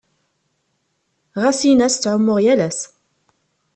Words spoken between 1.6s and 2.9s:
in-as ttεummuɣ yal ass.